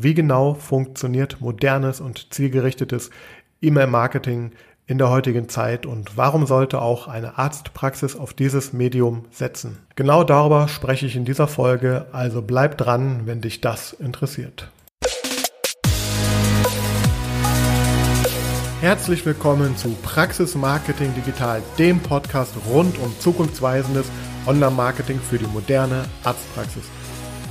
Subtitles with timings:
[0.00, 3.10] wie genau funktioniert modernes und zielgerichtetes
[3.60, 4.52] E-Mail-Marketing
[4.86, 9.78] in der heutigen Zeit und warum sollte auch eine Arztpraxis auf dieses Medium setzen?
[9.96, 14.70] Genau darüber spreche ich in dieser Folge, also bleib dran, wenn dich das interessiert.
[18.80, 24.06] Herzlich willkommen zu Praxis Marketing Digital, dem Podcast rund um zukunftsweisendes
[24.46, 26.84] Online-Marketing für die moderne Arztpraxis.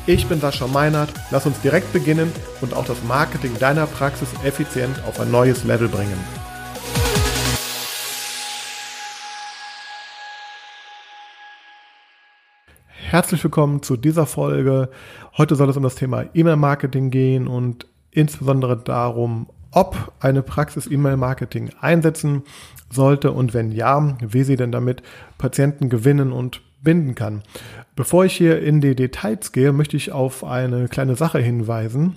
[0.10, 2.32] Ich bin Sascha Meinert, lass uns direkt beginnen
[2.62, 6.18] und auch das Marketing deiner Praxis effizient auf ein neues Level bringen.
[12.88, 14.90] Herzlich willkommen zu dieser Folge.
[15.38, 21.72] Heute soll es um das Thema E-Mail-Marketing gehen und insbesondere darum, ob eine Praxis E-Mail-Marketing
[21.82, 22.44] einsetzen
[22.90, 25.04] sollte und wenn ja, wie sie denn damit
[25.38, 27.44] Patienten gewinnen und binden kann.
[27.96, 32.16] Bevor ich hier in die Details gehe, möchte ich auf eine kleine Sache hinweisen,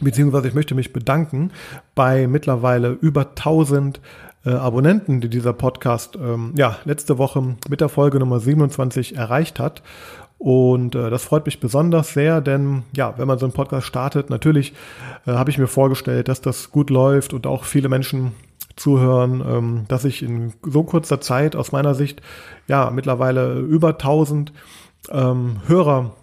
[0.00, 1.50] beziehungsweise ich möchte mich bedanken
[1.94, 4.00] bei mittlerweile über 1000
[4.44, 9.58] äh, Abonnenten, die dieser Podcast ähm, ja letzte Woche mit der Folge Nummer 27 erreicht
[9.58, 9.82] hat.
[10.38, 14.30] Und äh, das freut mich besonders sehr, denn ja, wenn man so einen Podcast startet,
[14.30, 14.72] natürlich
[15.26, 18.32] äh, habe ich mir vorgestellt, dass das gut läuft und auch viele Menschen
[18.80, 22.22] zuhören, ähm, dass ich in so kurzer Zeit aus meiner Sicht
[22.66, 24.52] ja mittlerweile über 1000
[25.10, 26.14] ähm, Hörer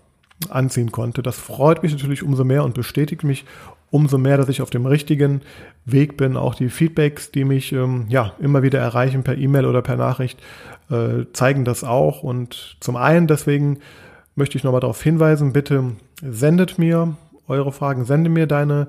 [0.50, 1.22] anziehen konnte.
[1.22, 3.46] Das freut mich natürlich umso mehr und bestätigt mich
[3.92, 5.42] umso mehr, dass ich auf dem richtigen
[5.86, 6.36] Weg bin.
[6.36, 10.40] Auch die Feedbacks, die mich ähm, ja immer wieder erreichen per E-Mail oder per Nachricht,
[10.90, 12.24] äh, zeigen das auch.
[12.24, 13.80] Und zum einen deswegen
[14.36, 15.92] möchte ich nochmal darauf hinweisen, bitte
[16.22, 17.16] sendet mir
[17.48, 18.88] eure Fragen, sende mir deine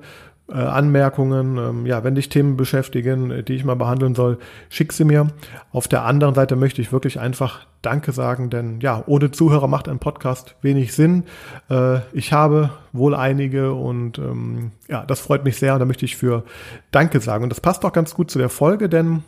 [0.50, 4.38] äh, Anmerkungen, ähm, ja, wenn dich Themen beschäftigen, die ich mal behandeln soll,
[4.70, 5.28] schick sie mir.
[5.72, 9.88] Auf der anderen Seite möchte ich wirklich einfach Danke sagen, denn ja, ohne Zuhörer macht
[9.88, 11.24] ein Podcast wenig Sinn.
[11.70, 16.04] Äh, ich habe wohl einige und ähm, ja, das freut mich sehr und da möchte
[16.04, 16.44] ich für
[16.90, 17.44] Danke sagen.
[17.44, 19.22] Und das passt auch ganz gut zu der Folge, denn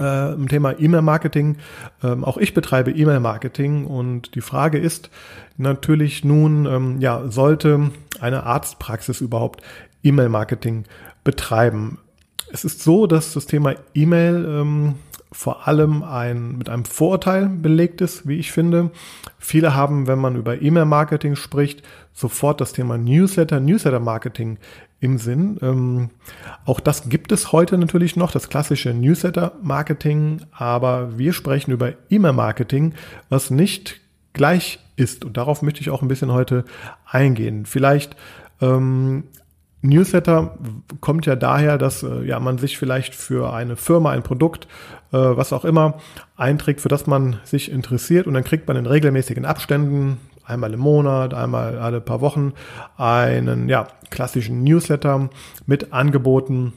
[0.00, 1.56] äh, im Thema E-Mail-Marketing.
[2.02, 5.10] Ähm, auch ich betreibe E-Mail-Marketing und die Frage ist
[5.56, 7.90] natürlich nun, ähm, ja, sollte
[8.20, 9.62] eine Arztpraxis überhaupt
[10.02, 10.84] E-Mail-Marketing
[11.24, 11.98] betreiben.
[12.52, 14.94] Es ist so, dass das Thema E-Mail ähm,
[15.32, 18.90] vor allem ein, mit einem Vorurteil belegt ist, wie ich finde.
[19.38, 24.58] Viele haben, wenn man über E-Mail-Marketing spricht, sofort das Thema Newsletter, Newsletter-Marketing
[25.00, 25.58] im Sinn.
[25.62, 26.10] Ähm,
[26.66, 32.94] auch das gibt es heute natürlich noch, das klassische Newsletter-Marketing, aber wir sprechen über E-Mail-Marketing,
[33.30, 34.00] was nicht
[34.34, 35.24] gleich ist.
[35.24, 36.64] Und darauf möchte ich auch ein bisschen heute
[37.06, 37.64] eingehen.
[37.64, 38.16] Vielleicht
[38.60, 39.24] ähm,
[39.82, 40.56] Newsletter
[41.00, 44.66] kommt ja daher, dass äh, ja man sich vielleicht für eine Firma, ein Produkt,
[45.12, 45.98] äh, was auch immer,
[46.36, 50.80] einträgt, für das man sich interessiert und dann kriegt man in regelmäßigen Abständen, einmal im
[50.80, 52.52] Monat, einmal alle paar Wochen,
[52.96, 55.30] einen ja, klassischen Newsletter
[55.66, 56.72] mit Angeboten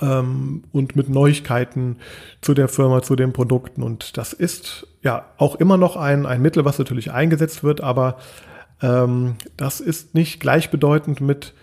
[0.00, 1.96] ähm, und mit Neuigkeiten
[2.40, 3.82] zu der Firma, zu den Produkten.
[3.82, 8.16] Und das ist ja auch immer noch ein, ein Mittel, was natürlich eingesetzt wird, aber
[8.82, 11.54] ähm, das ist nicht gleichbedeutend mit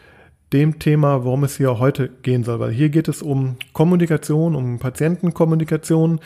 [0.53, 2.59] dem Thema, worum es hier heute gehen soll.
[2.59, 6.21] Weil hier geht es um Kommunikation, um Patientenkommunikation,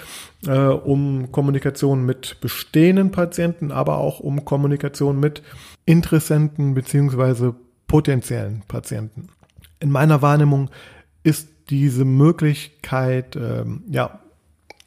[0.46, 5.42] äh, um Kommunikation mit bestehenden Patienten, aber auch um Kommunikation mit
[5.86, 7.56] Interessenten beziehungsweise
[7.88, 9.30] potenziellen Patienten.
[9.80, 10.70] In meiner Wahrnehmung
[11.24, 14.20] ist diese Möglichkeit ähm, ja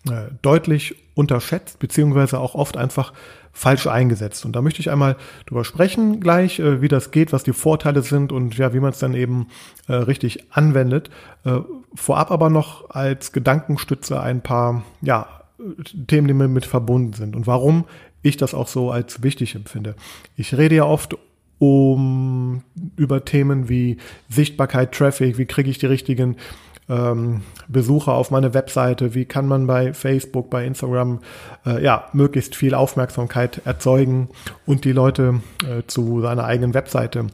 [0.08, 3.12] äh, deutlich unterschätzt, beziehungsweise auch oft einfach
[3.52, 4.44] falsch eingesetzt.
[4.44, 5.16] Und da möchte ich einmal
[5.46, 8.90] drüber sprechen gleich, äh, wie das geht, was die Vorteile sind und ja, wie man
[8.90, 9.48] es dann eben
[9.88, 11.10] äh, richtig anwendet.
[11.44, 11.60] Äh,
[11.94, 15.26] vorab aber noch als Gedankenstütze ein paar ja,
[16.06, 17.84] Themen, die mir mit verbunden sind und warum
[18.22, 19.94] ich das auch so als wichtig empfinde.
[20.36, 21.16] Ich rede ja oft
[21.58, 22.62] um
[22.96, 23.98] über Themen wie
[24.30, 26.36] Sichtbarkeit, Traffic, wie kriege ich die richtigen
[26.90, 31.20] ähm, Besucher auf meine Webseite, wie kann man bei Facebook, bei Instagram
[31.64, 34.28] äh, ja möglichst viel Aufmerksamkeit erzeugen
[34.66, 37.28] und die Leute äh, zu seiner eigenen Webseite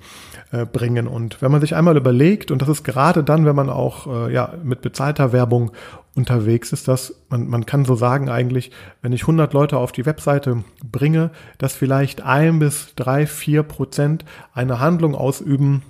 [0.53, 1.09] äh, bringen.
[1.09, 4.33] Und wenn man sich einmal überlegt, und das ist gerade dann, wenn man auch äh,
[4.33, 5.73] ja mit bezahlter Werbung
[6.15, 8.71] unterwegs ist, dass man, man kann so sagen eigentlich,
[9.03, 14.25] wenn ich 100 Leute auf die Webseite bringe, dass vielleicht ein bis drei, vier Prozent
[14.53, 15.83] eine Handlung ausüben,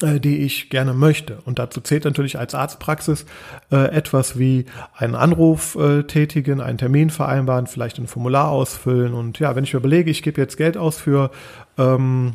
[0.00, 1.38] die ich gerne möchte.
[1.44, 3.26] Und dazu zählt natürlich als Arztpraxis
[3.70, 4.66] äh, etwas wie
[4.96, 9.14] einen Anruf äh, tätigen, einen Termin vereinbaren, vielleicht ein Formular ausfüllen.
[9.14, 11.30] Und ja, wenn ich mir überlege, ich gebe jetzt Geld aus für
[11.78, 12.34] ähm,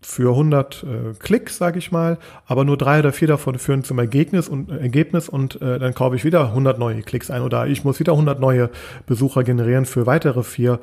[0.00, 3.98] für 100 äh, Klicks, sage ich mal, aber nur drei oder vier davon führen zum
[3.98, 7.66] Ergebnis und äh, Ergebnis und äh, dann kaufe ich wieder 100 neue Klicks ein oder
[7.66, 8.70] ich muss wieder 100 neue
[9.06, 10.78] Besucher generieren für weitere vier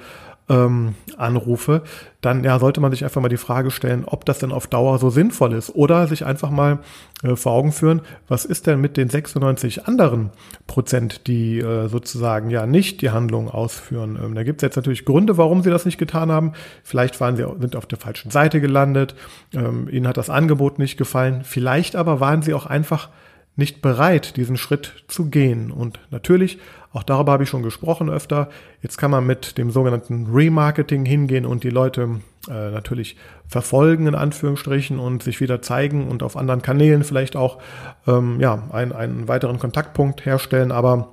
[0.48, 1.82] ähm, Anrufe,
[2.22, 5.00] dann ja, sollte man sich einfach mal die Frage stellen, ob das denn auf Dauer
[5.00, 6.80] so sinnvoll ist oder sich einfach mal
[7.24, 10.32] äh, vor Augen führen, was ist denn mit den 96 anderen
[10.68, 14.20] Prozent, die äh, sozusagen ja nicht die Handlung ausführen.
[14.24, 16.54] Ähm, da gibt es jetzt natürlich Gründe, warum sie das nicht getan haben.
[16.84, 19.16] Vielleicht waren sie sind auf der falschen Seite gelandet,
[19.54, 23.10] ähm, ihnen hat das Angebot nicht gefallen, vielleicht aber waren sie auch einfach
[23.56, 25.72] nicht bereit, diesen Schritt zu gehen.
[25.72, 26.60] Und natürlich,
[26.96, 28.48] auch darüber habe ich schon gesprochen öfter,
[28.82, 33.18] jetzt kann man mit dem sogenannten Remarketing hingehen und die Leute äh, natürlich
[33.50, 37.60] verfolgen, in Anführungsstrichen, und sich wieder zeigen und auf anderen Kanälen vielleicht auch
[38.08, 40.72] ähm, ja, ein, einen weiteren Kontaktpunkt herstellen.
[40.72, 41.10] Aber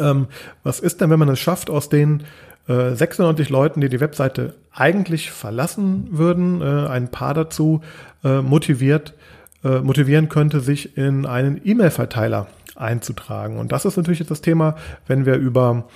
[0.00, 0.26] ähm,
[0.64, 2.24] was ist denn, wenn man es schafft, aus den
[2.66, 7.82] äh, 96 Leuten, die die Webseite eigentlich verlassen würden, äh, ein paar dazu
[8.24, 9.14] äh, motiviert,
[9.62, 12.48] äh, motivieren könnte, sich in einen E-Mail-Verteiler
[12.80, 13.58] einzutragen.
[13.58, 14.76] Und das ist natürlich jetzt das Thema,
[15.06, 15.88] wenn wir über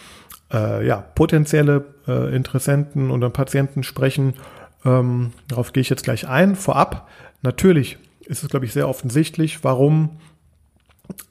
[0.52, 4.34] äh, ja, potenzielle äh, Interessenten oder Patienten sprechen.
[4.84, 6.56] Ähm, darauf gehe ich jetzt gleich ein.
[6.56, 7.08] Vorab,
[7.43, 10.19] natürlich ist es, glaube ich, sehr offensichtlich, warum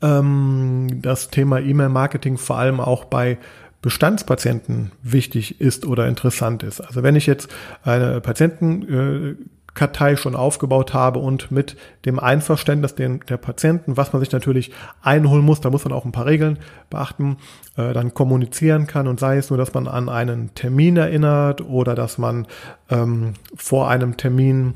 [0.02, 3.38] ähm, das Thema E-Mail-Marketing vor allem auch bei
[3.82, 6.82] Bestandspatienten wichtig ist oder interessant ist.
[6.82, 7.50] Also wenn ich jetzt
[7.84, 9.36] eine Patienten äh,
[9.74, 14.72] Kartei schon aufgebaut habe und mit dem Einverständnis den, der Patienten, was man sich natürlich
[15.02, 16.60] einholen muss, da muss man auch ein paar Regeln
[16.90, 17.38] beachten,
[17.78, 21.96] äh, dann kommunizieren kann und sei es nur, dass man an einen Termin erinnert oder
[21.96, 22.48] dass man
[22.90, 24.74] ähm, vor einem Termin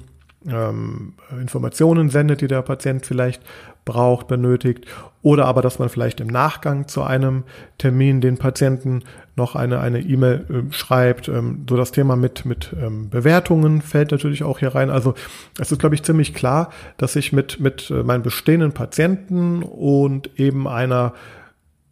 [0.48, 3.42] ähm, Informationen sendet, die der Patient vielleicht
[3.86, 4.86] braucht, benötigt,
[5.22, 7.46] oder aber, dass man vielleicht im Nachgang zu einem
[7.78, 9.04] Termin den Patienten
[9.36, 11.28] noch eine eine E-Mail äh, schreibt.
[11.28, 14.90] Ähm, so das Thema mit mit ähm, Bewertungen fällt natürlich auch hier rein.
[14.90, 15.16] Also
[15.60, 20.40] es ist glaube ich ziemlich klar, dass ich mit mit äh, meinen bestehenden Patienten und
[20.40, 21.14] eben einer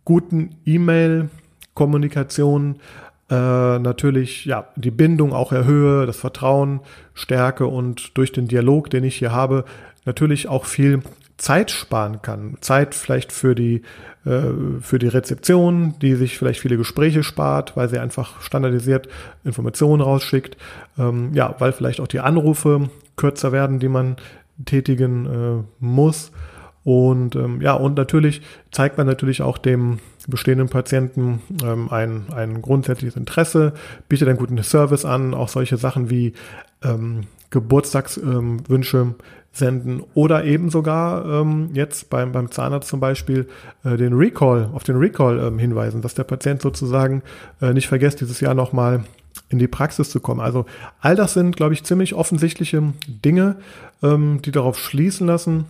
[0.05, 1.29] guten E-Mail
[1.73, 2.75] Kommunikation
[3.29, 6.81] äh, natürlich ja die Bindung auch erhöhe, das Vertrauen
[7.15, 9.65] stärke und durch den Dialog, den ich hier habe,
[10.05, 11.01] natürlich auch viel
[11.38, 12.57] Zeit sparen kann.
[12.62, 13.81] Zeit vielleicht für die,
[14.25, 14.41] äh,
[14.81, 19.07] für die Rezeption, die sich vielleicht viele Gespräche spart, weil sie einfach standardisiert
[19.44, 20.57] Informationen rausschickt.
[20.97, 24.18] Ähm, ja, weil vielleicht auch die Anrufe kürzer werden, die man
[24.65, 26.31] tätigen äh, muss.
[26.83, 28.41] Und ähm, ja, und natürlich
[28.71, 33.74] zeigt man natürlich auch dem bestehenden Patienten ähm, ein, ein grundsätzliches Interesse,
[34.09, 36.33] bietet einen guten Service an, auch solche Sachen wie
[36.83, 37.21] ähm,
[37.51, 39.15] Geburtstagswünsche
[39.53, 43.47] senden oder eben sogar ähm, jetzt beim, beim Zahnarzt zum Beispiel
[43.83, 47.21] äh, den Recall, auf den Recall ähm, hinweisen, dass der Patient sozusagen
[47.61, 49.03] äh, nicht vergisst, dieses Jahr nochmal
[49.50, 50.41] in die Praxis zu kommen.
[50.41, 50.65] Also
[51.00, 53.57] all das sind, glaube ich, ziemlich offensichtliche Dinge,
[54.01, 55.65] ähm, die darauf schließen lassen,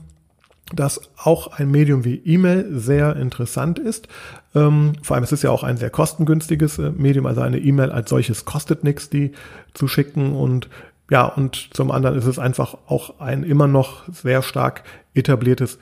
[0.73, 4.07] dass auch ein Medium wie E-Mail sehr interessant ist.
[4.55, 7.91] Ähm, vor allem es ist ja auch ein sehr kostengünstiges äh, Medium, also eine E-Mail
[7.91, 9.33] als solches kostet nichts, die
[9.73, 10.69] zu schicken und
[11.09, 14.83] ja, und zum anderen ist es einfach auch ein immer noch sehr stark
[15.13, 15.79] etabliertes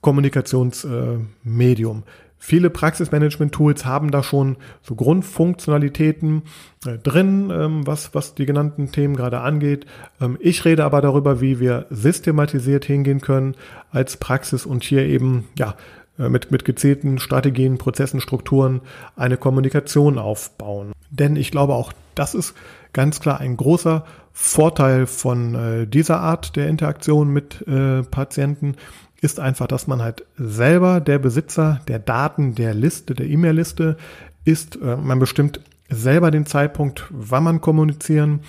[0.00, 2.04] Kommunikationsmedium.
[2.06, 2.10] Äh,
[2.40, 6.42] Viele Praxismanagement-Tools haben da schon so Grundfunktionalitäten
[6.86, 9.86] äh, drin, ähm, was, was die genannten Themen gerade angeht.
[10.20, 13.56] Ähm, ich rede aber darüber, wie wir systematisiert hingehen können
[13.90, 15.74] als Praxis und hier eben, ja,
[16.16, 18.82] äh, mit, mit gezielten Strategien, Prozessen, Strukturen
[19.16, 20.92] eine Kommunikation aufbauen.
[21.10, 22.54] Denn ich glaube auch, das ist
[22.92, 24.04] ganz klar ein großer
[24.40, 28.76] Vorteil von äh, dieser Art der Interaktion mit äh, Patienten
[29.20, 33.96] ist einfach, dass man halt selber der Besitzer der Daten der Liste, der E-Mail-Liste
[34.44, 34.76] ist.
[34.76, 38.40] Äh, man bestimmt selber den Zeitpunkt, wann man kommunizieren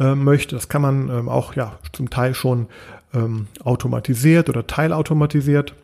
[0.00, 0.56] äh, möchte.
[0.56, 2.66] Das kann man ähm, auch ja zum Teil schon
[3.14, 5.74] ähm, automatisiert oder teilautomatisiert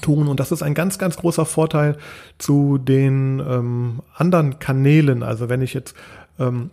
[0.00, 0.26] tun.
[0.26, 1.98] Und das ist ein ganz, ganz großer Vorteil
[2.38, 5.22] zu den ähm, anderen Kanälen.
[5.22, 5.94] Also wenn ich jetzt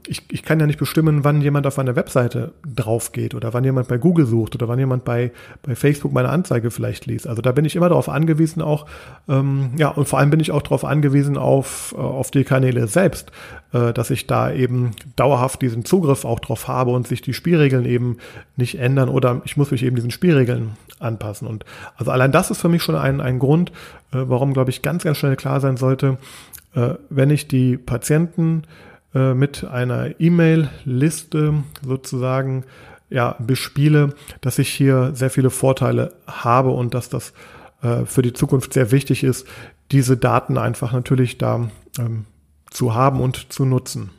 [0.07, 3.65] ich, ich kann ja nicht bestimmen, wann jemand auf eine Webseite drauf geht oder wann
[3.65, 5.31] jemand bei Google sucht oder wann jemand bei,
[5.61, 7.27] bei Facebook meine Anzeige vielleicht liest.
[7.27, 8.85] Also da bin ich immer darauf angewiesen auch,
[9.27, 12.87] ähm, ja, und vor allem bin ich auch darauf angewiesen auf, äh, auf die Kanäle
[12.87, 13.31] selbst,
[13.73, 17.85] äh, dass ich da eben dauerhaft diesen Zugriff auch drauf habe und sich die Spielregeln
[17.85, 18.17] eben
[18.55, 21.45] nicht ändern oder ich muss mich eben diesen Spielregeln anpassen.
[21.45, 21.65] Und
[21.97, 23.71] also allein das ist für mich schon ein, ein Grund,
[24.13, 26.17] äh, warum, glaube ich, ganz, ganz schnell klar sein sollte,
[26.73, 28.63] äh, wenn ich die Patienten
[29.17, 32.65] äh, mit einer E-Mail-Liste sozusagen
[33.09, 37.33] ja, bespiele, dass ich hier sehr viele Vorteile habe und dass das
[37.81, 39.47] äh, für die Zukunft sehr wichtig ist,
[39.91, 42.25] diese Daten einfach natürlich da ähm,
[42.69, 44.11] zu haben und zu nutzen.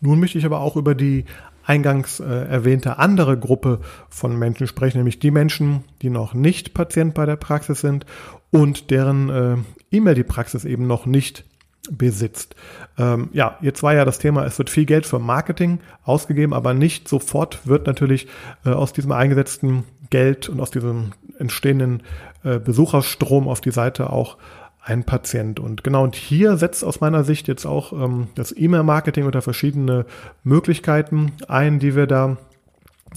[0.00, 1.24] Nun möchte ich aber auch über die
[1.64, 7.14] eingangs äh, erwähnte andere Gruppe von Menschen sprechen, nämlich die Menschen, die noch nicht Patient
[7.14, 8.06] bei der Praxis sind
[8.52, 9.56] und deren äh,
[9.90, 11.44] E-Mail die Praxis eben noch nicht
[11.90, 12.54] besitzt.
[12.98, 16.74] Ähm, ja, jetzt war ja das Thema, es wird viel Geld für Marketing ausgegeben, aber
[16.74, 18.28] nicht sofort wird natürlich
[18.64, 22.02] äh, aus diesem eingesetzten Geld und aus diesem entstehenden
[22.44, 24.36] äh, Besucherstrom auf die Seite auch
[24.82, 25.60] ein Patient.
[25.60, 30.06] Und genau, und hier setzt aus meiner Sicht jetzt auch ähm, das E-Mail-Marketing unter verschiedene
[30.42, 32.36] Möglichkeiten ein, die wir da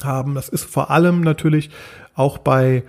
[0.03, 0.35] haben.
[0.35, 1.69] Das ist vor allem natürlich
[2.15, 2.83] auch bei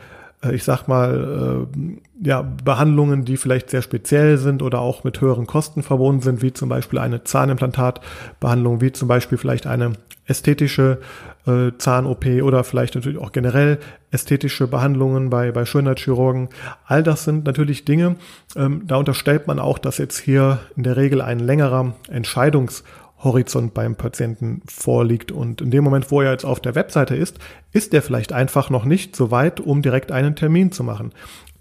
[0.52, 5.46] ich sag mal, äh, ja, Behandlungen, die vielleicht sehr speziell sind oder auch mit höheren
[5.46, 9.92] Kosten verbunden sind, wie zum Beispiel eine Zahnimplantatbehandlung, wie zum Beispiel vielleicht eine
[10.26, 11.00] ästhetische
[11.46, 13.78] äh, Zahn-OP oder vielleicht natürlich auch generell
[14.10, 16.48] ästhetische Behandlungen bei, bei Schönheitschirurgen.
[16.86, 18.16] All das sind natürlich Dinge,
[18.56, 22.84] ähm, da unterstellt man auch, dass jetzt hier in der Regel ein längerer Entscheidungs-
[23.24, 25.32] Horizont beim Patienten vorliegt.
[25.32, 27.38] Und in dem Moment, wo er jetzt auf der Webseite ist,
[27.72, 31.12] ist er vielleicht einfach noch nicht so weit, um direkt einen Termin zu machen.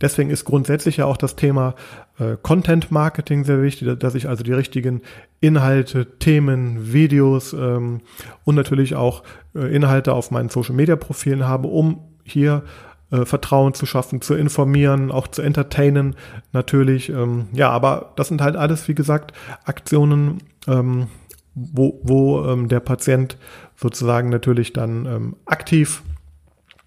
[0.02, 1.76] Deswegen ist grundsätzlich ja auch das Thema
[2.20, 5.02] äh, Content Marketing sehr wichtig, dass ich also die richtigen
[5.40, 8.02] Inhalte, Themen, Videos ähm,
[8.44, 9.24] und natürlich auch
[9.56, 12.64] äh, Inhalte auf meinen Social Media Profilen habe, um hier
[13.12, 16.16] äh, Vertrauen zu schaffen, zu informieren, auch zu entertainen
[16.52, 17.10] natürlich.
[17.10, 19.34] Ähm, ja, aber das sind halt alles, wie gesagt,
[19.66, 21.08] Aktionen, ähm,
[21.56, 23.38] wo, wo ähm, der Patient
[23.76, 26.02] sozusagen natürlich dann ähm, aktiv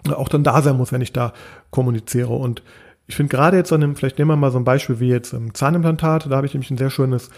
[0.08, 1.32] auch dann da sein muss, wenn ich da
[1.70, 2.32] kommuniziere.
[2.32, 2.62] Und
[3.06, 5.32] ich finde gerade jetzt an dem, vielleicht nehmen wir mal so ein Beispiel wie jetzt
[5.32, 7.30] im Zahnimplantat, da habe ich nämlich ein sehr schönes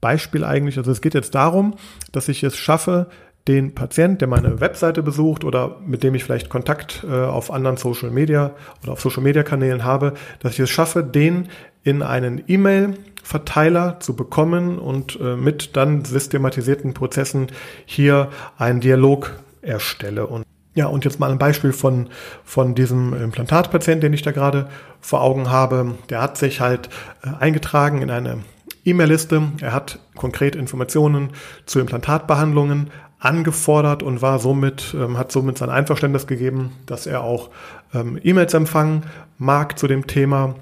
[0.00, 0.78] Beispiel eigentlich.
[0.78, 1.74] Also es geht jetzt darum,
[2.10, 3.08] dass ich es schaffe,
[3.48, 7.76] den Patient, der meine Webseite besucht oder mit dem ich vielleicht Kontakt äh, auf anderen
[7.76, 11.48] Social Media oder auf Social Media Kanälen habe, dass ich es schaffe, den
[11.84, 17.48] in einen E-Mail-Verteiler zu bekommen und äh, mit dann systematisierten Prozessen
[17.84, 20.26] hier einen Dialog erstelle.
[20.26, 22.08] Und ja, und jetzt mal ein Beispiel von,
[22.44, 24.68] von diesem Implantatpatienten, den ich da gerade
[25.00, 25.96] vor Augen habe.
[26.08, 26.88] Der hat sich halt
[27.22, 28.38] äh, eingetragen in eine
[28.84, 29.42] E-Mail-Liste.
[29.60, 31.30] Er hat konkret Informationen
[31.66, 37.50] zu Implantatbehandlungen angefordert und war somit, ähm, hat somit sein Einverständnis gegeben, dass er auch
[37.94, 39.04] ähm, E-Mails empfangen
[39.38, 40.56] mag zu dem Thema.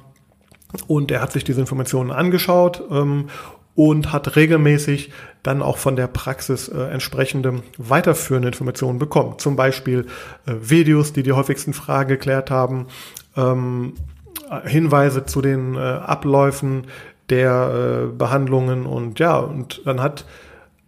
[0.86, 3.28] Und er hat sich diese Informationen angeschaut ähm,
[3.74, 5.12] und hat regelmäßig
[5.42, 9.38] dann auch von der Praxis äh, entsprechende weiterführende Informationen bekommen.
[9.38, 10.06] Zum Beispiel
[10.46, 12.86] äh, Videos, die die häufigsten Fragen geklärt haben,
[13.36, 13.94] ähm,
[14.64, 16.88] Hinweise zu den äh, Abläufen
[17.30, 20.24] der äh, Behandlungen und ja, und dann hat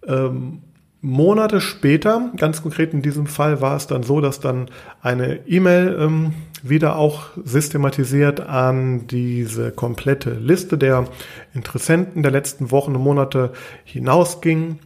[0.07, 0.63] ähm,
[1.01, 4.69] Monate später, ganz konkret in diesem Fall war es dann so, dass dann
[5.01, 11.07] eine E-Mail ähm, wieder auch systematisiert an diese komplette Liste der
[11.55, 13.53] Interessenten der letzten Wochen und Monate
[13.85, 14.79] hinausging.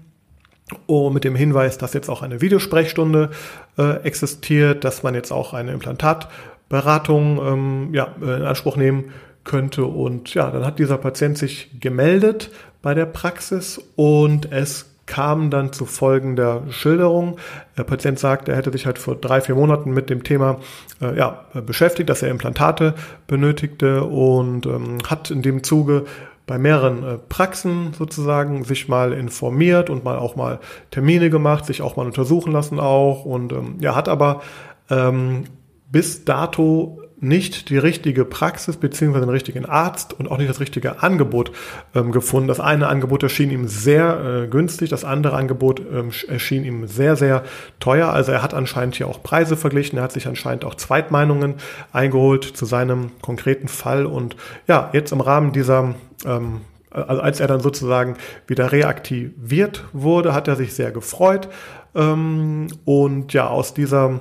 [0.86, 3.30] Oh, mit dem Hinweis, dass jetzt auch eine Videosprechstunde
[3.78, 9.12] äh, existiert, dass man jetzt auch eine Implantatberatung ähm, ja, in Anspruch nehmen
[9.44, 9.84] könnte.
[9.84, 12.50] Und ja, dann hat dieser Patient sich gemeldet
[12.82, 17.38] bei der Praxis und es kam dann zu folgender Schilderung.
[17.78, 20.58] Der Patient sagt, er hätte sich halt vor drei, vier Monaten mit dem Thema
[21.00, 22.94] äh, ja, beschäftigt, dass er Implantate
[23.26, 26.04] benötigte und ähm, hat in dem Zuge
[26.46, 30.60] bei mehreren äh, Praxen sozusagen sich mal informiert und mal auch mal
[30.90, 34.42] Termine gemacht, sich auch mal untersuchen lassen auch und ähm, ja, hat aber
[34.90, 35.44] ähm,
[35.90, 41.02] bis dato nicht die richtige Praxis beziehungsweise den richtigen Arzt und auch nicht das richtige
[41.02, 41.50] Angebot
[41.94, 42.48] ähm, gefunden.
[42.48, 47.16] Das eine Angebot erschien ihm sehr äh, günstig, das andere Angebot ähm, erschien ihm sehr,
[47.16, 47.44] sehr
[47.80, 48.10] teuer.
[48.10, 51.54] Also er hat anscheinend hier auch Preise verglichen, er hat sich anscheinend auch Zweitmeinungen
[51.92, 54.04] eingeholt zu seinem konkreten Fall.
[54.04, 55.94] Und ja, jetzt im Rahmen dieser
[56.26, 61.48] ähm, also als er dann sozusagen wieder reaktiviert wurde, hat er sich sehr gefreut.
[61.94, 64.20] Ähm, und ja, aus dieser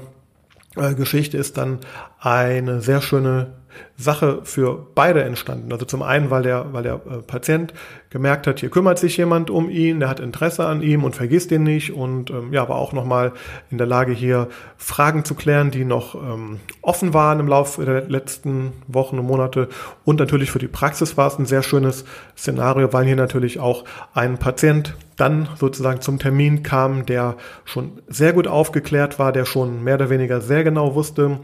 [0.75, 1.79] Geschichte ist dann
[2.19, 3.53] eine sehr schöne
[3.97, 5.71] Sache für beide entstanden.
[5.71, 7.73] Also zum einen, weil der, weil der äh, Patient
[8.09, 11.51] gemerkt hat, hier kümmert sich jemand um ihn, der hat Interesse an ihm und vergisst
[11.51, 13.33] ihn nicht und ähm, ja, war auch nochmal
[13.71, 18.01] in der Lage, hier Fragen zu klären, die noch ähm, offen waren im Laufe der
[18.09, 19.69] letzten Wochen und Monate.
[20.03, 22.05] Und natürlich für die Praxis war es ein sehr schönes
[22.37, 28.33] Szenario, weil hier natürlich auch ein Patient dann sozusagen zum Termin kam, der schon sehr
[28.33, 31.39] gut aufgeklärt war, der schon mehr oder weniger sehr genau wusste,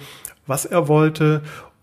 [0.48, 1.42] was er wollte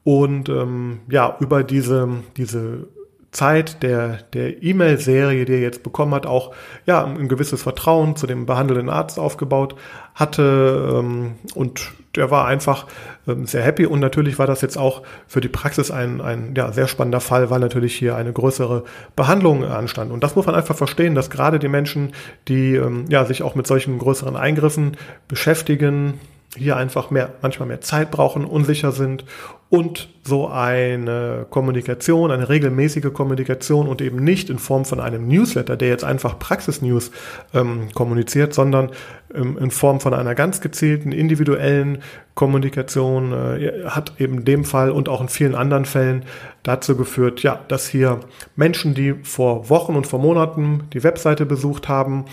[0.09, 2.89] und ähm, ja, über diese, diese
[3.31, 6.55] Zeit der, E-Mail-Serie, die er jetzt bekommen hat, auch
[6.87, 9.75] ja, ein gewisses Vertrauen zu dem behandelnden Arzt aufgebaut
[10.15, 10.95] hatte.
[10.97, 12.87] Ähm, und der war einfach
[13.27, 13.85] ähm, sehr happy.
[13.85, 17.51] Und natürlich war das jetzt auch für die Praxis ein, ein ja, sehr spannender Fall,
[17.51, 18.85] weil natürlich hier eine größere
[19.15, 20.11] Behandlung anstand.
[20.11, 22.15] Und das muss man einfach verstehen, dass gerade die Menschen,
[22.49, 24.97] die ähm, ja, sich auch mit solchen größeren Eingriffen
[25.29, 26.19] beschäftigen,
[26.57, 29.25] hier einfach mehr, manchmal mehr Zeit brauchen, unsicher sind
[29.71, 35.77] und so eine Kommunikation, eine regelmäßige Kommunikation und eben nicht in Form von einem Newsletter,
[35.77, 37.11] der jetzt einfach Praxisnews
[37.53, 38.91] ähm, kommuniziert, sondern
[39.35, 41.99] ähm, in Form von einer ganz gezielten individuellen
[42.35, 46.25] Kommunikation äh, hat eben in dem Fall und auch in vielen anderen Fällen
[46.63, 48.21] dazu geführt, ja, dass hier
[48.57, 52.25] Menschen, die vor Wochen und vor Monaten die Webseite besucht haben,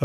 [0.00, 0.04] äh,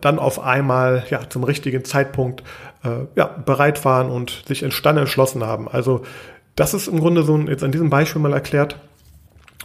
[0.00, 2.42] dann auf einmal ja zum richtigen Zeitpunkt
[2.84, 5.68] äh, ja bereit waren und sich entstanden entschlossen haben.
[5.68, 6.02] Also
[6.56, 8.78] das ist im Grunde so ein, jetzt an diesem Beispiel mal erklärt,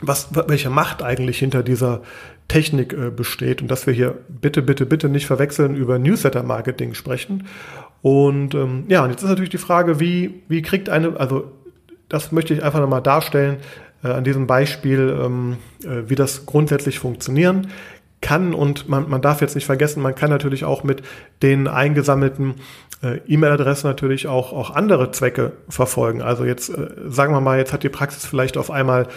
[0.02, 2.02] was welche Macht eigentlich hinter dieser
[2.48, 6.94] Technik äh, besteht und dass wir hier bitte bitte bitte nicht verwechseln über Newsletter Marketing
[6.94, 7.48] sprechen.
[8.02, 11.52] Und ähm, ja, und jetzt ist natürlich die Frage, wie wie kriegt eine also
[12.08, 13.58] das möchte ich einfach nochmal darstellen
[14.04, 17.68] äh, an diesem Beispiel, ähm, äh, wie das grundsätzlich funktionieren
[18.22, 21.04] kann und man, man darf jetzt nicht vergessen, man kann natürlich auch mit
[21.42, 22.56] den eingesammelten
[23.02, 26.22] äh, E-Mail-Adressen natürlich auch, auch andere Zwecke verfolgen.
[26.22, 29.08] Also jetzt äh, sagen wir mal, jetzt hat die Praxis vielleicht auf einmal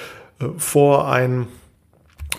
[0.40, 1.48] äh, vor, ein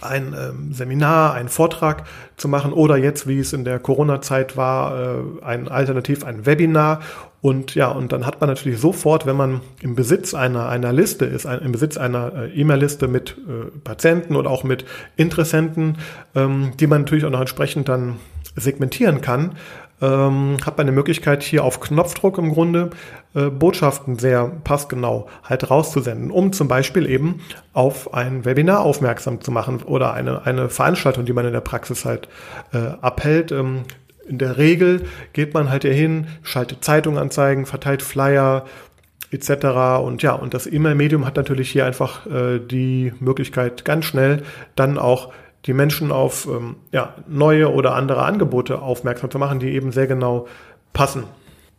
[0.01, 2.05] ein ähm, Seminar, einen Vortrag
[2.37, 7.01] zu machen oder jetzt, wie es in der Corona-Zeit war, äh, ein Alternativ, ein Webinar.
[7.41, 11.25] Und ja, und dann hat man natürlich sofort, wenn man im Besitz einer, einer Liste
[11.25, 14.85] ist, ein, im Besitz einer äh, E-Mail-Liste mit äh, Patienten oder auch mit
[15.17, 15.97] Interessenten,
[16.35, 18.15] ähm, die man natürlich auch noch entsprechend dann
[18.55, 19.53] segmentieren kann,
[20.01, 22.89] ähm, hat man eine Möglichkeit, hier auf Knopfdruck im Grunde
[23.35, 27.41] äh, Botschaften sehr passgenau halt rauszusenden, um zum Beispiel eben
[27.73, 32.05] auf ein Webinar aufmerksam zu machen oder eine, eine Veranstaltung, die man in der Praxis
[32.05, 32.27] halt
[32.73, 33.51] äh, abhält.
[33.51, 33.83] Ähm,
[34.27, 38.65] in der Regel geht man halt hier hin, schaltet Zeitunganzeigen, verteilt Flyer,
[39.31, 40.01] etc.
[40.03, 44.43] Und ja, und das E-Mail-Medium hat natürlich hier einfach äh, die Möglichkeit, ganz schnell
[44.75, 45.33] dann auch
[45.65, 50.07] die Menschen auf ähm, ja, neue oder andere Angebote aufmerksam zu machen, die eben sehr
[50.07, 50.47] genau
[50.91, 51.23] passen.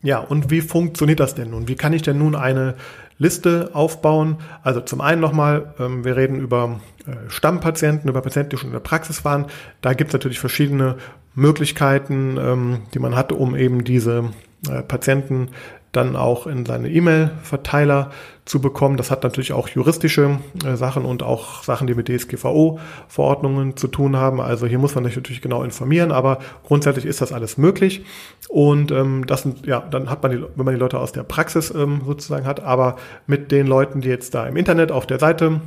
[0.02, 1.68] Ja, und wie funktioniert das denn nun?
[1.68, 2.74] Wie kann ich denn nun eine
[3.18, 4.36] Liste aufbauen?
[4.62, 8.74] Also zum einen nochmal, ähm, wir reden über äh, Stammpatienten, über Patienten, die schon in
[8.74, 9.46] der Praxis waren.
[9.80, 10.96] Da gibt es natürlich verschiedene
[11.34, 14.30] Möglichkeiten, ähm, die man hat, um eben diese
[14.68, 15.48] äh, Patienten
[15.96, 18.10] dann auch in seine E-Mail-Verteiler
[18.44, 18.96] zu bekommen.
[18.96, 24.16] Das hat natürlich auch juristische äh, Sachen und auch Sachen, die mit DSGVO-Verordnungen zu tun
[24.16, 24.40] haben.
[24.40, 28.04] Also hier muss man sich natürlich genau informieren, aber grundsätzlich ist das alles möglich.
[28.49, 31.23] Und ähm, das sind, ja, dann hat man die, wenn man die Leute aus der
[31.23, 35.19] Praxis ähm, sozusagen hat, aber mit den Leuten, die jetzt da im Internet auf der
[35.19, 35.60] Seite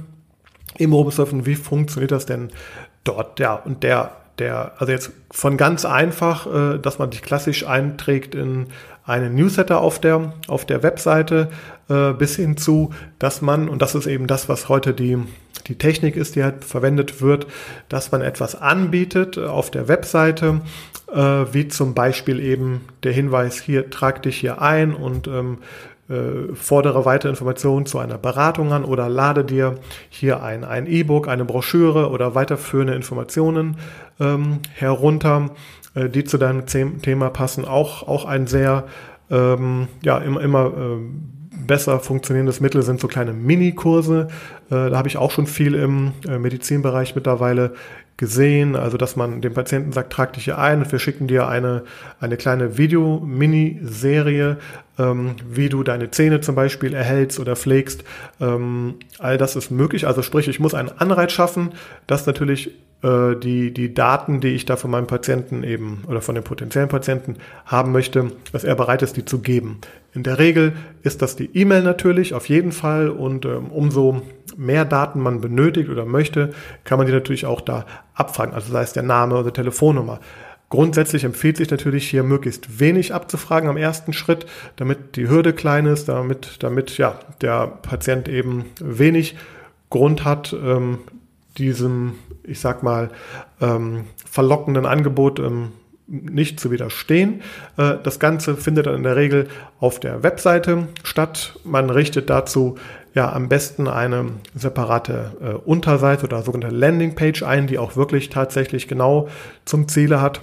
[0.77, 2.49] im rumsurfen, wie funktioniert das denn
[3.03, 3.39] dort?
[3.39, 8.35] Ja, und der der, also jetzt von ganz einfach, äh, dass man sich klassisch einträgt
[8.35, 8.67] in
[9.07, 11.49] einen Newsletter auf der, auf der Webseite,
[11.89, 15.17] äh, bis hin zu, dass man, und das ist eben das, was heute die,
[15.67, 17.47] die Technik ist, die halt verwendet wird,
[17.89, 20.61] dass man etwas anbietet auf der Webseite,
[21.11, 25.59] äh, wie zum Beispiel eben der Hinweis, hier trag dich hier ein und ähm,
[26.09, 29.75] äh, fordere weitere Informationen zu einer Beratung an oder lade dir
[30.09, 33.77] hier ein ein E-Book, eine Broschüre oder weiterführende Informationen
[34.19, 35.49] ähm, herunter,
[35.97, 37.65] äh, die zu deinem Thema passen.
[37.65, 38.85] Auch, auch ein sehr,
[39.29, 40.97] ähm, ja, immer, immer äh,
[41.65, 44.27] besser funktionierendes Mittel sind so kleine Mini-Kurse.
[44.69, 47.73] Äh, da habe ich auch schon viel im äh, Medizinbereich mittlerweile
[48.17, 51.47] gesehen, also dass man dem Patienten sagt, trag dich hier ein und wir schicken dir
[51.47, 51.83] eine,
[52.19, 54.57] eine kleine Video-Mini-Serie,
[54.97, 58.03] ähm, wie du deine Zähne zum Beispiel erhältst oder pflegst.
[58.41, 60.07] Ähm, all das ist möglich.
[60.07, 61.73] Also sprich, ich muss einen Anreiz schaffen,
[62.07, 62.71] dass natürlich
[63.03, 66.89] äh, die, die Daten, die ich da von meinem Patienten eben oder von dem potenziellen
[66.89, 69.79] Patienten haben möchte, dass er bereit ist, die zu geben.
[70.13, 73.09] In der Regel ist das die E-Mail natürlich, auf jeden Fall.
[73.09, 74.23] Und ähm, umso
[74.55, 76.53] mehr Daten man benötigt oder möchte,
[76.85, 78.55] kann man die natürlich auch da abfragen.
[78.55, 80.19] Also sei es der Name oder Telefonnummer.
[80.69, 85.85] Grundsätzlich empfiehlt sich natürlich hier möglichst wenig abzufragen am ersten Schritt, damit die Hürde klein
[85.85, 89.37] ist, damit, damit ja, der Patient eben wenig
[89.89, 90.99] Grund hat, ähm,
[91.57, 93.09] diesem, ich sag mal,
[93.61, 95.71] ähm, verlockenden Angebot ähm,
[96.07, 97.41] nicht zu widerstehen.
[97.77, 99.47] Äh, das Ganze findet dann in der Regel
[99.79, 101.59] auf der Webseite statt.
[101.63, 102.75] Man richtet dazu
[103.13, 108.87] ja am besten eine separate äh, Unterseite oder sogenannte Landingpage ein, die auch wirklich tatsächlich
[108.87, 109.27] genau
[109.65, 110.41] zum Ziele hat,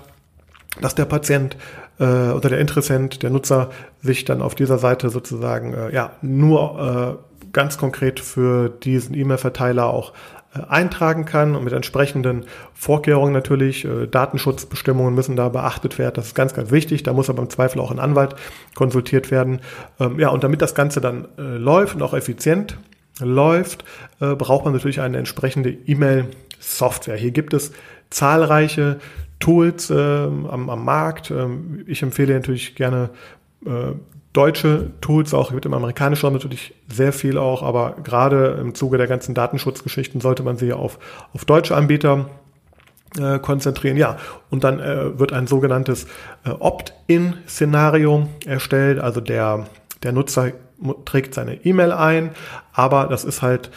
[0.81, 1.57] dass der Patient
[1.99, 3.71] äh, oder der Interessent, der Nutzer
[4.03, 9.87] sich dann auf dieser Seite sozusagen äh, ja nur äh, ganz konkret für diesen E-Mail-Verteiler
[9.87, 10.13] auch
[10.63, 13.85] eintragen kann und mit entsprechenden Vorkehrungen natürlich.
[13.85, 16.15] Äh, Datenschutzbestimmungen müssen da beachtet werden.
[16.15, 17.03] Das ist ganz, ganz wichtig.
[17.03, 18.37] Da muss aber im Zweifel auch ein Anwalt
[18.75, 19.61] konsultiert werden.
[20.01, 22.79] Ähm, ja, und damit das Ganze dann äh, läuft und auch effizient
[23.21, 23.85] läuft,
[24.19, 27.15] braucht man natürlich eine entsprechende E-Mail-Software.
[27.15, 27.71] Hier gibt es
[28.11, 28.99] zahlreiche
[29.39, 31.31] Tools ähm, am, am, Markt.
[31.31, 33.11] Ähm, ich empfehle natürlich gerne
[33.67, 33.93] äh,
[34.35, 39.07] deutsche Tools, auch mit dem amerikanischen natürlich sehr viel auch, aber gerade im Zuge der
[39.07, 40.99] ganzen Datenschutzgeschichten sollte man sie auf,
[41.33, 42.29] auf deutsche Anbieter
[43.17, 43.97] äh, konzentrieren.
[43.97, 44.19] Ja,
[44.51, 46.07] und dann äh, wird ein sogenanntes
[46.45, 49.67] äh, Opt-in-Szenario erstellt, also der,
[50.03, 50.53] der Nutzer
[51.05, 52.31] trägt seine E-Mail ein,
[52.73, 53.71] aber das ist halt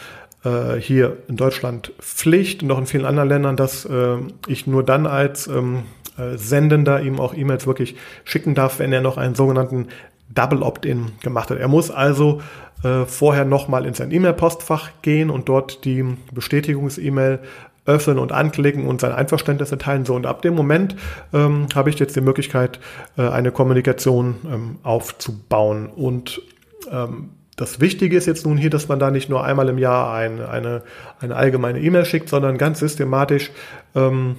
[0.44, 4.16] äh, hier in Deutschland Pflicht und auch in vielen anderen Ländern, dass äh,
[4.48, 5.84] ich nur dann als ähm,
[6.18, 7.94] äh, Sendender ihm auch E-Mails wirklich
[8.24, 9.86] schicken darf, wenn er noch einen sogenannten
[10.34, 11.58] Double Opt-in gemacht hat.
[11.58, 12.40] Er muss also
[12.82, 17.40] äh, vorher nochmal in sein E-Mail-Postfach gehen und dort die Bestätigungs-E-Mail
[17.86, 20.04] öffnen und anklicken und sein Einverständnis erteilen.
[20.04, 20.94] So, und ab dem Moment
[21.32, 22.80] ähm, habe ich jetzt die Möglichkeit,
[23.16, 25.86] äh, eine Kommunikation ähm, aufzubauen.
[25.86, 26.42] Und
[26.92, 30.12] ähm, das Wichtige ist jetzt nun hier, dass man da nicht nur einmal im Jahr
[30.12, 30.82] ein, eine,
[31.18, 33.50] eine allgemeine E-Mail schickt, sondern ganz systematisch
[33.94, 34.36] ähm,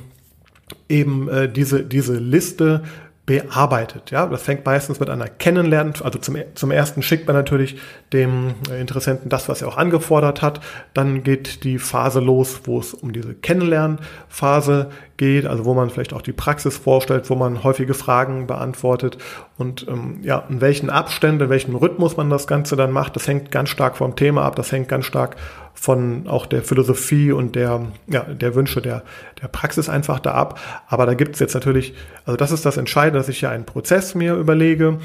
[0.88, 2.84] eben äh, diese, diese Liste
[3.30, 4.10] bearbeitet.
[4.10, 7.78] Ja, das fängt meistens mit einer Kennenlernen, also zum, zum ersten schickt man natürlich
[8.12, 10.62] dem äh, Interessenten das, was er auch angefordert hat.
[10.96, 14.89] Dann geht die Phase los, wo es um diese Kennenlernphase
[15.20, 19.20] geht, also wo man vielleicht auch die Praxis vorstellt, wo man häufige Fragen beantwortet
[19.58, 23.28] und ähm, ja, in welchen Abständen, in welchem Rhythmus man das Ganze dann macht, das
[23.28, 25.36] hängt ganz stark vom Thema ab, das hängt ganz stark
[25.76, 29.04] von auch der Philosophie und der, ja, der Wünsche der,
[29.42, 30.60] der Praxis einfach da ab.
[30.88, 31.94] Aber da gibt es jetzt natürlich,
[32.26, 34.98] also das ist das Entscheidende, dass ich hier einen Prozess mir überlege.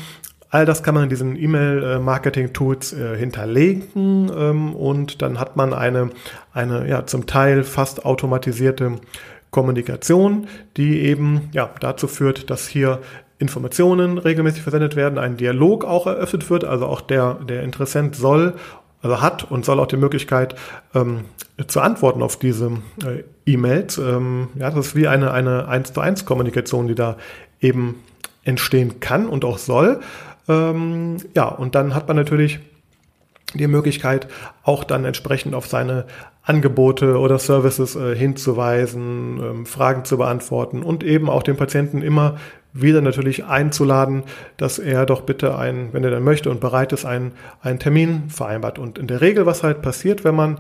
[0.51, 6.11] All das kann man in diesen E-Mail-Marketing-Tools äh, hinterlegen ähm, und dann hat man eine,
[6.53, 8.93] eine ja, zum Teil fast automatisierte
[9.55, 12.99] Kommunikation, die eben ja, dazu führt, dass hier
[13.39, 18.55] Informationen regelmäßig versendet werden, ein Dialog auch eröffnet wird, also auch der, der Interessent soll
[19.01, 20.57] also hat und soll auch die Möglichkeit
[20.93, 21.27] ähm,
[21.69, 22.73] zu antworten auf diese
[23.05, 23.99] äh, E-Mails.
[23.99, 27.17] Ähm, ja, das ist wie eine, eine 1 zu 1 Kommunikation, die da
[27.61, 28.03] eben
[28.43, 30.01] entstehen kann und auch soll.
[30.49, 32.59] Ähm, ja, und dann hat man natürlich
[33.59, 34.29] die Möglichkeit,
[34.63, 36.07] auch dann entsprechend auf seine
[36.43, 42.37] Angebote oder Services äh, hinzuweisen, ähm, Fragen zu beantworten und eben auch den Patienten immer
[42.75, 44.25] wieder natürlich einzuladen,
[44.57, 48.29] dass er doch bitte ein, wenn er dann möchte und bereit ist, einen, einen Termin
[48.29, 48.79] vereinbart.
[48.79, 50.59] Und in der Regel, was halt passiert, wenn man,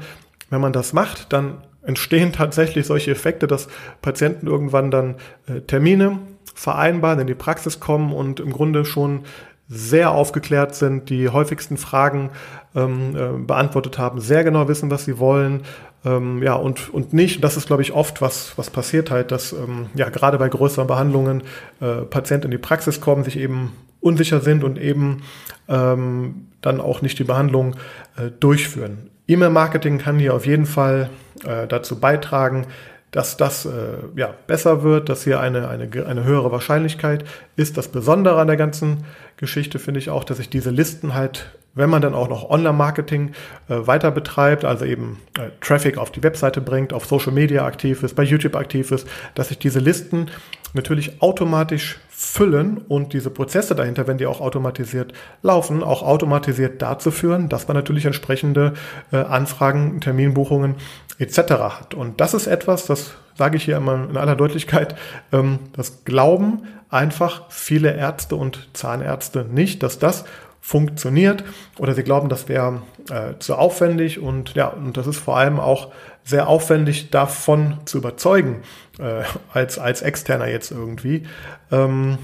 [0.48, 3.68] wenn man das macht, dann entstehen tatsächlich solche Effekte, dass
[4.00, 5.16] Patienten irgendwann dann
[5.48, 6.20] äh, Termine
[6.54, 9.24] vereinbaren, in die Praxis kommen und im Grunde schon
[9.68, 12.30] sehr aufgeklärt sind, die häufigsten Fragen
[12.74, 15.62] ähm, äh, beantwortet haben, sehr genau wissen, was sie wollen,
[16.04, 19.52] ähm, ja, und, und nicht, das ist, glaube ich, oft, was, was passiert halt, dass
[19.52, 21.42] ähm, ja gerade bei größeren Behandlungen
[21.80, 25.22] äh, Patienten in die Praxis kommen, sich eben unsicher sind und eben
[25.66, 27.76] ähm, dann auch nicht die Behandlung
[28.16, 29.10] äh, durchführen.
[29.28, 31.08] E-Mail-Marketing kann hier auf jeden Fall
[31.46, 32.66] äh, dazu beitragen,
[33.14, 33.70] dass das äh,
[34.16, 37.24] ja, besser wird, dass hier eine, eine, eine höhere Wahrscheinlichkeit
[37.54, 37.76] ist.
[37.76, 39.04] Das Besondere an der ganzen
[39.36, 41.46] Geschichte finde ich auch, dass ich diese Listen halt
[41.76, 43.32] wenn man dann auch noch Online-Marketing
[43.68, 48.04] äh, weiter betreibt, also eben äh, Traffic auf die Webseite bringt, auf Social Media aktiv
[48.04, 50.30] ist, bei YouTube aktiv ist, dass sich diese Listen
[50.74, 57.10] natürlich automatisch füllen und diese Prozesse dahinter, wenn die auch automatisiert laufen, auch automatisiert dazu
[57.10, 58.74] führen, dass man natürlich entsprechende
[59.12, 60.76] äh, Anfragen, Terminbuchungen
[61.18, 61.38] etc.
[61.38, 61.94] hat.
[61.94, 64.96] Und das ist etwas, das sage ich hier immer in aller Deutlichkeit,
[65.32, 70.24] ähm, das glauben einfach viele Ärzte und Zahnärzte nicht, dass das
[70.60, 71.44] funktioniert
[71.78, 75.60] oder sie glauben, das wäre äh, zu aufwendig und ja, und das ist vor allem
[75.60, 75.92] auch
[76.24, 78.62] sehr aufwendig davon zu überzeugen,
[78.98, 81.26] äh, als, als Externer jetzt irgendwie.
[81.70, 82.18] Ähm,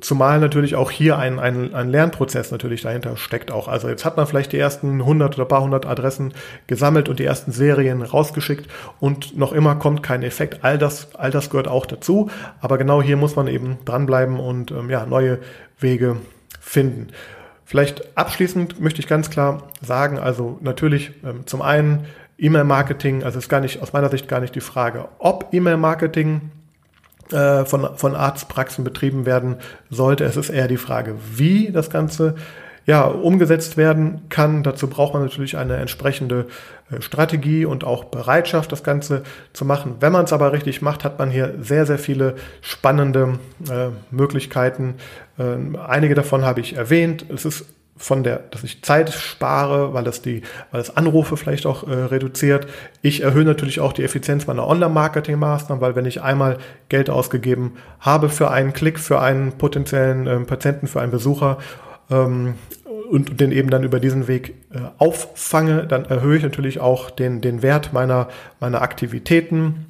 [0.00, 3.68] zumal natürlich auch hier ein, ein, ein Lernprozess natürlich dahinter steckt auch.
[3.68, 6.34] Also jetzt hat man vielleicht die ersten 100 oder paar hundert Adressen
[6.66, 10.62] gesammelt und die ersten Serien rausgeschickt und noch immer kommt kein Effekt.
[10.62, 12.30] All das, all das gehört auch dazu.
[12.60, 15.38] Aber genau hier muss man eben dranbleiben und ähm, ja, neue
[15.78, 16.16] Wege
[16.60, 17.08] finden.
[17.64, 22.06] Vielleicht abschließend möchte ich ganz klar sagen, also natürlich ähm, zum einen
[22.40, 26.50] E-Mail-Marketing, also ist gar nicht aus meiner Sicht gar nicht die Frage, ob E-Mail-Marketing
[27.32, 29.56] äh, von, von Arztpraxen betrieben werden
[29.90, 30.24] sollte.
[30.24, 32.34] Es ist eher die Frage, wie das Ganze
[32.86, 34.62] ja, umgesetzt werden kann.
[34.62, 36.46] Dazu braucht man natürlich eine entsprechende
[36.90, 39.22] äh, Strategie und auch Bereitschaft, das Ganze
[39.52, 39.96] zu machen.
[40.00, 43.38] Wenn man es aber richtig macht, hat man hier sehr, sehr viele spannende
[43.70, 44.94] äh, Möglichkeiten.
[45.38, 47.26] Ähm, einige davon habe ich erwähnt.
[47.28, 47.66] Es ist
[48.00, 51.92] von der, dass ich Zeit spare, weil das die, weil das Anrufe vielleicht auch äh,
[51.92, 52.66] reduziert.
[53.02, 56.56] Ich erhöhe natürlich auch die Effizienz meiner Online-Marketing-Maßnahmen, weil wenn ich einmal
[56.88, 61.58] Geld ausgegeben habe für einen Klick, für einen potenziellen äh, Patienten, für einen Besucher
[62.10, 62.54] ähm,
[63.10, 67.42] und den eben dann über diesen Weg äh, auffange, dann erhöhe ich natürlich auch den,
[67.42, 68.28] den Wert meiner,
[68.60, 69.84] meiner Aktivitäten.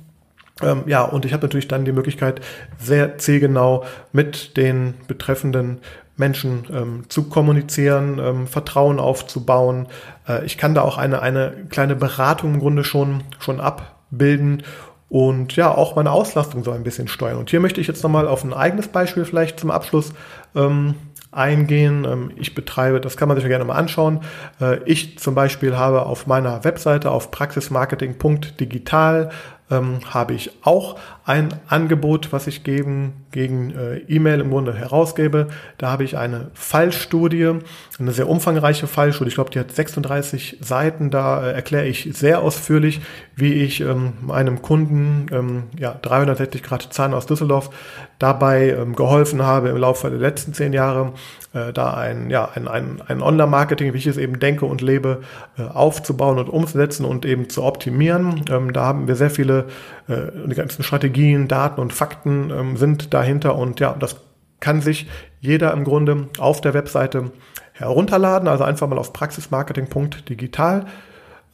[0.63, 2.41] Ähm, ja, und ich habe natürlich dann die Möglichkeit,
[2.77, 5.79] sehr zielgenau mit den betreffenden
[6.21, 9.89] Menschen ähm, zu kommunizieren, ähm, Vertrauen aufzubauen.
[10.29, 14.63] Äh, ich kann da auch eine, eine kleine Beratung im Grunde schon, schon abbilden
[15.09, 17.39] und ja, auch meine Auslastung so ein bisschen steuern.
[17.39, 20.13] Und hier möchte ich jetzt nochmal auf ein eigenes Beispiel vielleicht zum Abschluss
[20.55, 20.95] ähm,
[21.33, 22.05] eingehen.
[22.05, 24.21] Ähm, ich betreibe, das kann man sich ja gerne mal anschauen.
[24.61, 29.31] Äh, ich zum Beispiel habe auf meiner Webseite auf praxismarketing.digital
[29.71, 30.97] ähm, habe ich auch
[31.31, 35.47] ein Angebot, was ich gegen, gegen äh, E-Mail im Grunde herausgebe.
[35.79, 37.61] Da habe ich eine Fallstudie,
[38.01, 39.29] eine sehr umfangreiche Fallstudie.
[39.29, 41.11] Ich glaube, die hat 36 Seiten.
[41.11, 43.01] Da äh, erkläre ich sehr ausführlich,
[43.37, 47.71] wie ich ähm, meinem Kunden, ähm, ja, 360 Grad Zahn aus Düsseldorf,
[48.19, 51.13] dabei ähm, geholfen habe im Laufe der letzten zehn Jahre,
[51.53, 55.23] äh, da ein, ja, ein, ein, ein Online-Marketing, wie ich es eben denke und lebe,
[55.59, 58.45] äh, aufzubauen und umzusetzen und eben zu optimieren.
[58.51, 59.67] Ähm, da haben wir sehr viele,
[60.09, 64.17] äh, die ganzen Strategien, Daten und Fakten ähm, sind dahinter und ja, das
[64.61, 65.09] kann sich
[65.41, 67.33] jeder im Grunde auf der Webseite
[67.73, 70.87] herunterladen, also einfach mal auf praxismarketing.digital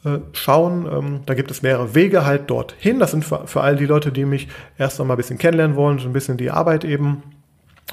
[0.05, 0.87] äh, schauen.
[0.91, 2.99] Ähm, da gibt es mehrere Wege halt dorthin.
[2.99, 5.77] Das sind für, für all die Leute, die mich erst noch mal ein bisschen kennenlernen
[5.77, 7.23] wollen, so ein bisschen die Arbeit eben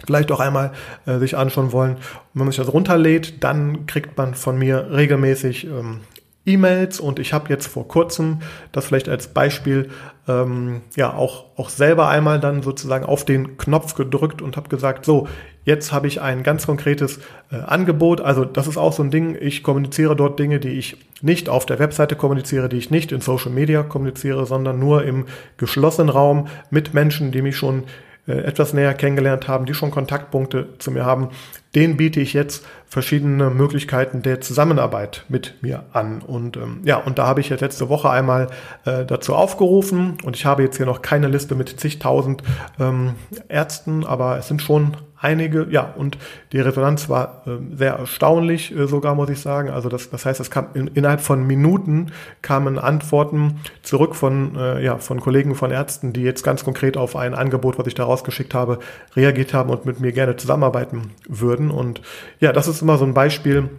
[0.05, 0.71] vielleicht auch einmal
[1.05, 1.95] äh, sich anschauen wollen.
[1.95, 2.01] Und
[2.33, 6.01] wenn man sich das runterlädt, dann kriegt man von mir regelmäßig ähm,
[6.45, 8.39] E-Mails und ich habe jetzt vor kurzem
[8.71, 9.89] das vielleicht als Beispiel
[10.27, 15.05] ähm, ja auch auch selber einmal dann sozusagen auf den Knopf gedrückt und habe gesagt
[15.05, 15.27] so
[15.65, 17.19] jetzt habe ich ein ganz konkretes
[17.51, 18.19] äh, Angebot.
[18.19, 19.37] Also das ist auch so ein Ding.
[19.39, 23.21] Ich kommuniziere dort Dinge die ich nicht auf der Webseite kommuniziere die ich nicht in
[23.21, 25.25] Social Media kommuniziere sondern nur im
[25.57, 27.83] geschlossenen Raum mit Menschen die mich schon
[28.25, 31.29] äh, etwas näher kennengelernt haben, die schon Kontaktpunkte zu mir haben,
[31.75, 36.21] denen biete ich jetzt verschiedene Möglichkeiten der Zusammenarbeit mit mir an.
[36.21, 38.49] Und ähm, ja, und da habe ich jetzt letzte Woche einmal
[38.85, 42.43] äh, dazu aufgerufen und ich habe jetzt hier noch keine Liste mit zigtausend
[42.79, 43.15] ähm,
[43.49, 46.17] Ärzten, aber es sind schon einige, ja, und
[46.51, 49.69] die Resonanz war äh, sehr erstaunlich äh, sogar, muss ich sagen.
[49.69, 54.83] Also das, das heißt, es kam in, innerhalb von Minuten kamen Antworten zurück von, äh,
[54.83, 58.03] ja, von Kollegen, von Ärzten, die jetzt ganz konkret auf ein Angebot, was ich da
[58.03, 58.79] rausgeschickt habe,
[59.15, 61.71] reagiert haben und mit mir gerne zusammenarbeiten würden.
[61.71, 62.01] Und
[62.39, 63.69] ja, das ist immer so ein Beispiel,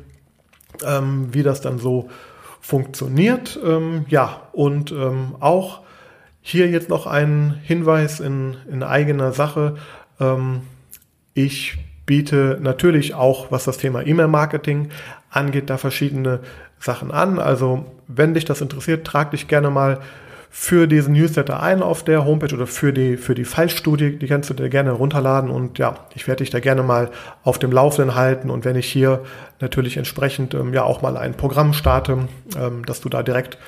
[0.84, 2.08] ähm, wie das dann so
[2.60, 3.60] funktioniert.
[3.62, 5.82] Ähm, ja, und ähm, auch
[6.40, 9.76] hier jetzt noch ein Hinweis in, in eigener Sache.
[10.20, 10.62] Ähm,
[11.34, 14.90] ich biete natürlich auch, was das Thema E-Mail-Marketing
[15.30, 16.40] angeht, da verschiedene
[16.78, 17.38] Sachen an.
[17.38, 20.00] Also wenn dich das interessiert, trag dich gerne mal
[20.56, 24.16] für diesen Newsletter ein auf der Homepage oder für die, für die Fallstudie.
[24.18, 27.10] Die kannst du dir gerne runterladen und ja, ich werde dich da gerne mal
[27.42, 29.24] auf dem Laufenden halten und wenn ich hier
[29.60, 33.58] natürlich entsprechend ähm, ja auch mal ein Programm starte, ähm, dass du da direkt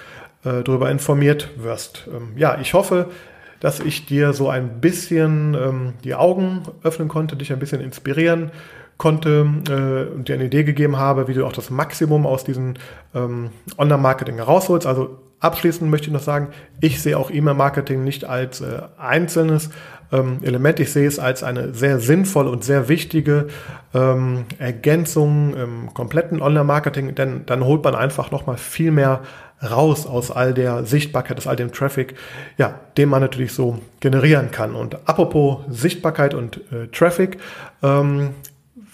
[0.45, 2.07] äh, darüber informiert wirst.
[2.07, 3.11] Ähm, ja, ich hoffe,
[3.61, 8.51] dass ich dir so ein bisschen ähm, die Augen öffnen konnte, dich ein bisschen inspirieren
[8.99, 12.75] konnte äh, und dir eine Idee gegeben habe, wie du auch das Maximum aus diesem
[13.15, 14.87] ähm, Online-Marketing herausholst.
[14.87, 16.49] Also abschließend möchte ich noch sagen,
[16.81, 19.71] ich sehe auch E-Mail-Marketing nicht als äh, einzelnes
[20.13, 20.81] ähm, Element.
[20.81, 23.49] Ich sehe es als eine sehr sinnvolle und sehr wichtige
[23.93, 29.21] ähm, Ergänzung im kompletten Online-Marketing, denn dann holt man einfach nochmal viel mehr
[29.63, 32.15] raus aus all der Sichtbarkeit, aus all dem Traffic,
[32.59, 34.75] ja, den man natürlich so generieren kann.
[34.75, 37.39] Und apropos Sichtbarkeit und äh, Traffic,
[37.83, 38.31] ähm,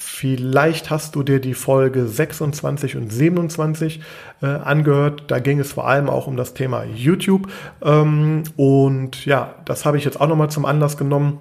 [0.05, 4.01] Vielleicht hast du dir die Folge 26 und 27
[4.43, 5.25] äh, angehört.
[5.29, 7.47] Da ging es vor allem auch um das Thema YouTube.
[7.81, 11.39] Ähm, und ja, das habe ich jetzt auch nochmal zum Anlass genommen,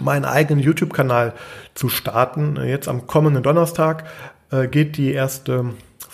[0.00, 1.34] meinen eigenen YouTube-Kanal
[1.74, 2.56] zu starten.
[2.64, 4.04] Jetzt am kommenden Donnerstag
[4.50, 5.66] äh, geht die erste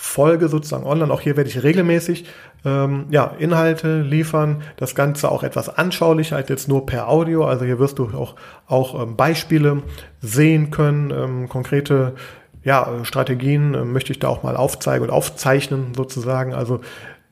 [0.03, 1.13] Folge sozusagen online.
[1.13, 2.25] Auch hier werde ich regelmäßig
[2.65, 4.63] ähm, ja, Inhalte liefern.
[4.75, 7.45] Das Ganze auch etwas anschaulicher als jetzt nur per Audio.
[7.45, 8.35] Also hier wirst du auch,
[8.65, 9.83] auch ähm, Beispiele
[10.19, 12.15] sehen können, ähm, konkrete
[12.63, 16.55] ja, Strategien äh, möchte ich da auch mal aufzeigen und aufzeichnen sozusagen.
[16.55, 16.81] Also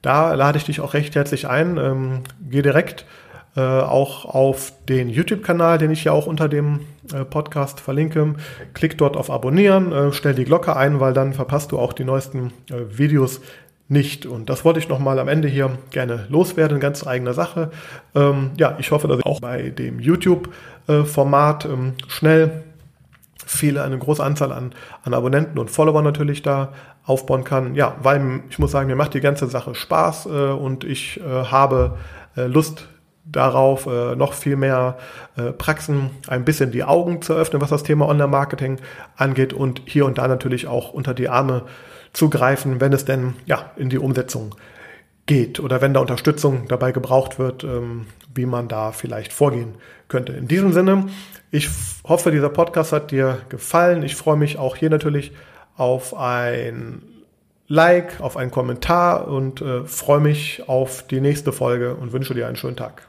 [0.04, 1.78] da lade ich dich auch recht herzlich ein.
[1.78, 3.06] Ähm, geh direkt
[3.56, 6.82] äh, auch auf den YouTube-Kanal, den ich ja auch unter dem
[7.14, 8.36] äh, Podcast verlinke.
[8.74, 12.04] Klick dort auf Abonnieren, äh, stell die Glocke ein, weil dann verpasst du auch die
[12.04, 13.42] neuesten äh, Videos
[13.88, 14.26] nicht.
[14.26, 17.72] Und das wollte ich nochmal am Ende hier gerne loswerden, ganz eigener Sache.
[18.16, 22.64] Ähm, ja, ich hoffe, dass ich auch bei dem YouTube-Format äh, ähm, schnell
[23.46, 26.72] viele, eine große Anzahl an, an Abonnenten und Followern natürlich da
[27.04, 27.74] aufbauen kann.
[27.74, 31.24] Ja, weil ich muss sagen, mir macht die ganze Sache Spaß äh, und ich äh,
[31.24, 31.98] habe
[32.38, 32.88] äh, Lust
[33.32, 34.98] darauf, äh, noch viel mehr
[35.38, 38.78] äh, Praxen ein bisschen die Augen zu öffnen, was das Thema Online-Marketing
[39.16, 41.64] angeht und hier und da natürlich auch unter die Arme
[42.14, 44.56] zu greifen, wenn es denn ja in die Umsetzung
[45.26, 49.76] geht oder wenn da Unterstützung dabei gebraucht wird, ähm, wie man da vielleicht vorgehen
[50.08, 50.34] könnte.
[50.34, 51.06] In diesem Sinne,
[51.52, 51.70] ich
[52.04, 54.04] hoffe, dieser Podcast hat dir gefallen.
[54.04, 55.32] Ich freue mich auch hier natürlich
[55.78, 57.04] auf ein
[57.68, 62.48] Like, auf einen Kommentar und äh, freue mich auf die nächste Folge und wünsche dir
[62.48, 63.09] einen schönen Tag.